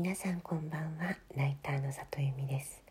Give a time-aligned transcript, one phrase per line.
[0.00, 1.16] 皆さんこんばんは。
[1.36, 2.84] ライターの里由美です。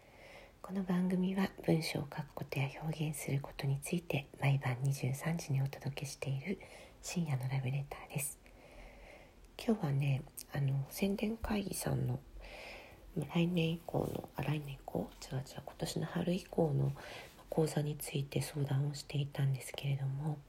[0.62, 6.60] この番組は文章を書くことや表現することについて毎晩23時にお届けしている
[7.02, 8.38] 深夜のラブレターです。
[9.58, 12.20] 今日はねあの宣伝会議さんの
[13.34, 15.10] 来年以降のあ来年以降？
[15.32, 16.92] 違う違う今年の春以降の
[17.48, 20.40] 講座について相談をしていたんですけれども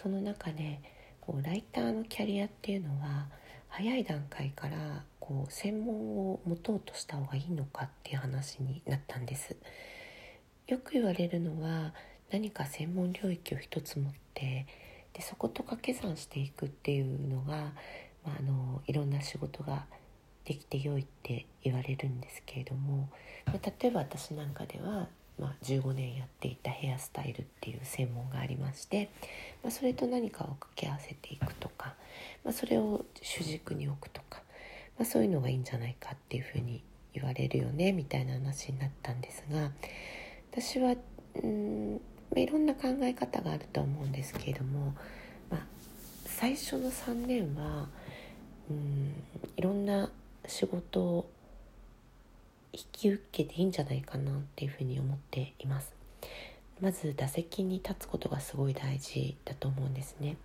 [0.00, 0.80] その中で
[1.20, 3.26] こうライターのキャリアっていうのは
[3.76, 9.54] 早い段階からこう専門を持とうとした方がいいのかっていう話になったんです。
[10.66, 11.92] よく言われるのは
[12.30, 14.66] 何か専門領域を一つ持って
[15.12, 17.74] でそこと掛け算していくっていうのが、
[18.24, 19.84] まあ、あのいろんな仕事が
[20.46, 23.10] できて良いって言われるんですけれども、
[23.44, 25.08] まあ、例えば私なんかでは
[25.38, 29.10] まあ、15年やっていたヘアスタイルっていう専門がありまして、
[29.62, 31.94] まあ、それと何かを掛け合わせていくとか、
[32.44, 34.42] まあ、それを主軸に置くとか、
[34.98, 39.70] まあ、そういうのがいいんじゃないかっていうふうに言われるよねみたいな話になったんですが
[40.52, 40.94] 私は
[41.42, 42.00] うん
[42.34, 44.94] いろんな考え方があると思うんですけれども、
[45.50, 45.60] まあ、
[46.24, 47.88] 最初の3年は
[48.70, 49.14] うん
[49.56, 50.10] いろんな
[50.46, 51.30] 仕事を
[52.76, 55.92] 引き受けていいんじゃないかなっていうふうに思っています。
[56.80, 60.36] まず打席に立つことがすごい大事だと思うんですね。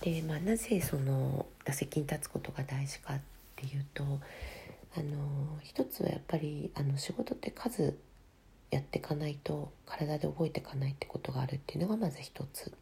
[0.00, 3.20] で、まあ、なぜその打席に立つことが大事かっ
[3.56, 4.04] ていうと
[4.96, 7.96] あの一つはやっぱりあの仕事って数
[8.70, 12.72] やっていかないと体で覚えていかないってことがあるっていうのがまず一つ。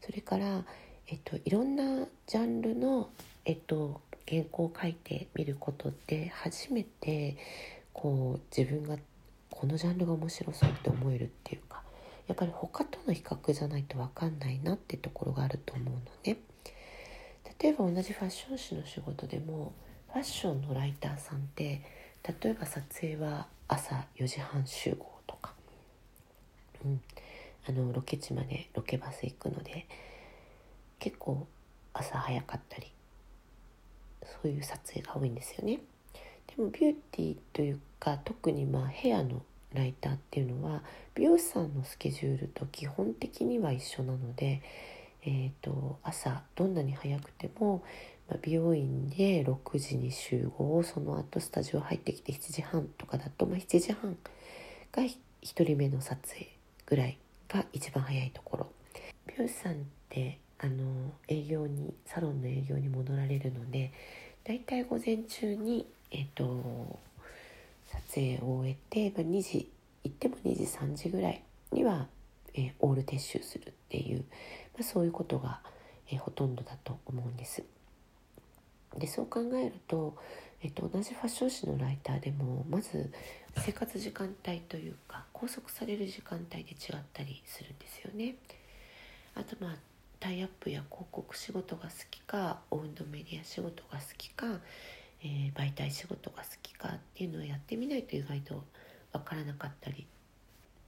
[0.00, 0.64] それから、
[1.08, 3.10] えっと、いろんなジャンルの、
[3.44, 7.36] えっと、原稿を書いてみることって初めて
[7.96, 8.98] こう自分が
[9.50, 11.82] このジャンルが面白そうって思えるっていうか
[12.28, 16.36] やっぱり他との比較じゃないと分かんないなってところがあると思うのね。
[17.58, 19.72] 例えば同じファッション誌の仕事でも
[20.12, 21.80] ファッションのライターさんって
[22.42, 25.54] 例えば撮影は朝4時半集合とか、
[26.84, 27.00] うん、
[27.66, 29.86] あのロケ地までロケバス行くので
[30.98, 31.46] 結構
[31.94, 32.92] 朝早かったり
[34.22, 35.80] そういう撮影が多いんですよね。
[36.56, 39.42] でもビューティーというか特にまあヘアの
[39.74, 40.82] ライターっていうのは
[41.14, 44.62] 美容師さんのスケジュールと基本的には一緒なので、
[45.22, 47.82] えーと、朝どんなに早くても、
[48.28, 54.16] まあ、美容院で6時に集合その後スタジオ入ってきて7時半とかだと、まあ、7時半
[54.92, 56.48] が1人目の撮影
[56.86, 57.18] ぐらい
[57.48, 58.66] が一番早いところ。
[59.26, 59.76] 美容師さんっ
[60.08, 63.85] てあの営業にサロンの営業に戻られるので
[64.46, 66.98] だいたい午前中にえっ、と
[67.86, 68.76] 撮影を終え
[69.10, 69.68] て、まあ、2時
[70.04, 71.42] 行っても2時3時ぐらい
[71.72, 72.06] には、
[72.54, 74.18] えー、オール撤収するっていう、
[74.74, 75.60] まあ、そういうことが、
[76.10, 77.64] えー、ほとんどだと思うんです。
[78.96, 80.16] でそう考えると、
[80.62, 83.10] えっと、同じファッション誌のライターでもまず
[83.58, 88.36] 生活時間帯というか拘束される時間帯で違ったりするんですよね。
[89.34, 89.76] あとまあ
[90.26, 94.58] タイアップや広告仕事が好きかオウンドメディア仕事が好きか
[95.22, 98.64] えー、媒体仕事が好きかっていうのをやってみないと意外と
[99.12, 100.04] 分からなかったり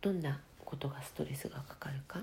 [0.00, 2.21] どんなことがストレスがかかるか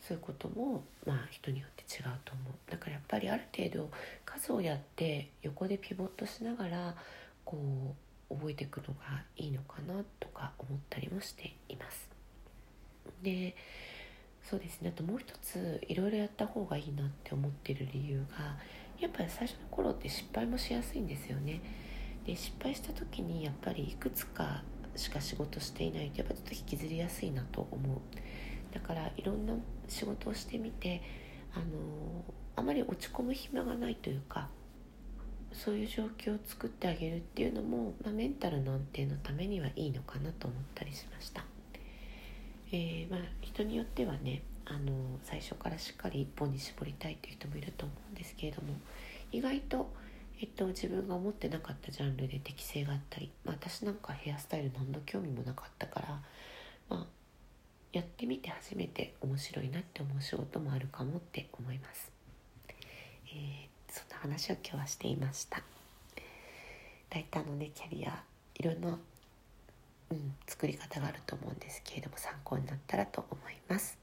[0.00, 3.90] そういうこともまあ人によって違うと思うだからやっぱりある程度
[4.24, 6.94] 数をやって横でピボットしながら
[7.44, 7.94] こ
[8.30, 12.08] う覚えていくのがいいのかなとか思ったりもしています。
[13.22, 13.54] で
[14.50, 14.92] そうですね。
[14.92, 18.56] あともう一ついろいろやった方がいいなって思ってる理由が
[18.98, 21.60] やっぱり最初の頃って失敗もしやすいんですよね。
[22.26, 24.64] で失敗した時にやっぱりいくつか
[24.96, 27.98] しか仕事していないとやっぱちょっと引きずりやすいなと思う。
[28.74, 29.54] だからいろんな
[29.86, 31.00] 仕事をしてみて
[31.54, 31.64] あの
[32.56, 34.48] あまり落ち込む暇がないというか
[35.52, 41.44] そういう状況を作ってあげるっていうのも、まあ、メンタルの安定のためにはいいのかなと思ったりしました、
[42.72, 43.20] えー、まあ、
[43.60, 48.68] 人によってはねあの最初からしっかり一本に絞りたいという人もいると思うんですけれども
[49.32, 49.92] 意外と、
[50.40, 56.08] えっと、自分が思ってなかったジャンルで適性があったり、まあ、私なんかヘアスタイル何の興味もなかったから、
[56.88, 57.06] まあ、
[57.92, 62.10] やってみて初めて面白いなって思う仕事もあるかもって思います。
[63.32, 65.62] えー、そんな話を今日はしていました。
[67.10, 68.22] ライターのねキャリア
[68.54, 68.98] いろんな、
[70.10, 73.98] うん、作り方があると思うんですけれども参考になったらと思います。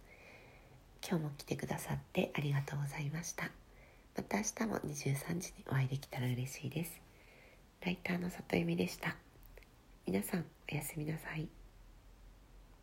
[1.07, 3.51] 今日も来てくださってありがとうございました。
[4.15, 7.00] また明日も23時にお会いできたら嬉しいです。
[7.81, 9.15] ライターの里由美でした。
[10.06, 11.56] 皆さんおやすみなさい。